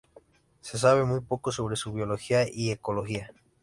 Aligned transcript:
Se 0.61 0.79
sabe 0.79 1.03
muy 1.05 1.19
poco 1.21 1.51
sobre 1.51 1.75
su 1.75 1.93
biología 1.93 2.47
y 2.51 2.71
ecología. 2.71 3.31